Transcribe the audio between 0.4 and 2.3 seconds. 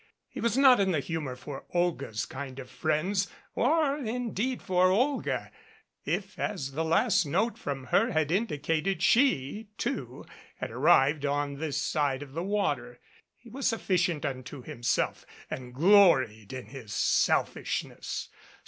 was not in the humor for Olga's